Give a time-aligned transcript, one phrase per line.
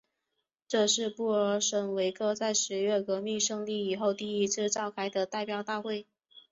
[0.67, 6.07] 这是布尔什维克在十月革命胜利以后第一次召开的代表大会。